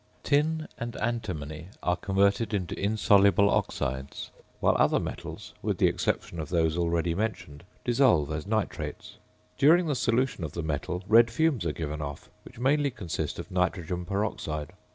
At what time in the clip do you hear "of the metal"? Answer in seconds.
10.43-11.03